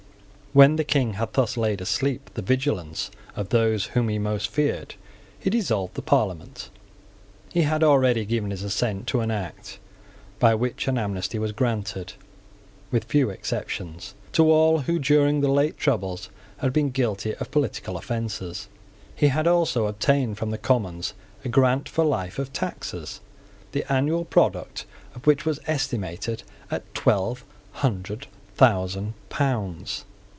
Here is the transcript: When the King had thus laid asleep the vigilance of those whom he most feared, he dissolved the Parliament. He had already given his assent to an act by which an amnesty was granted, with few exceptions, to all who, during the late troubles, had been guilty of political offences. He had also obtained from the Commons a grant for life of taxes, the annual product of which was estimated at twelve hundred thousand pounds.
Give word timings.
When 0.53 0.75
the 0.75 0.83
King 0.83 1.13
had 1.13 1.31
thus 1.31 1.55
laid 1.55 1.79
asleep 1.79 2.29
the 2.33 2.41
vigilance 2.41 3.09
of 3.37 3.47
those 3.47 3.85
whom 3.85 4.09
he 4.09 4.19
most 4.19 4.49
feared, 4.49 4.95
he 5.39 5.49
dissolved 5.49 5.93
the 5.93 6.01
Parliament. 6.01 6.69
He 7.53 7.61
had 7.61 7.85
already 7.85 8.25
given 8.25 8.51
his 8.51 8.61
assent 8.61 9.07
to 9.07 9.21
an 9.21 9.31
act 9.31 9.79
by 10.39 10.53
which 10.55 10.89
an 10.89 10.97
amnesty 10.97 11.39
was 11.39 11.53
granted, 11.53 12.11
with 12.91 13.05
few 13.05 13.29
exceptions, 13.29 14.13
to 14.33 14.51
all 14.51 14.79
who, 14.79 14.99
during 14.99 15.39
the 15.39 15.47
late 15.47 15.77
troubles, 15.77 16.29
had 16.57 16.73
been 16.73 16.89
guilty 16.89 17.33
of 17.35 17.49
political 17.51 17.95
offences. 17.95 18.67
He 19.15 19.27
had 19.29 19.47
also 19.47 19.85
obtained 19.87 20.37
from 20.37 20.51
the 20.51 20.57
Commons 20.57 21.13
a 21.45 21.47
grant 21.47 21.87
for 21.87 22.03
life 22.03 22.37
of 22.39 22.51
taxes, 22.51 23.21
the 23.71 23.89
annual 23.89 24.25
product 24.25 24.85
of 25.15 25.25
which 25.25 25.45
was 25.45 25.61
estimated 25.65 26.43
at 26.69 26.93
twelve 26.93 27.45
hundred 27.71 28.27
thousand 28.57 29.13
pounds. 29.29 30.03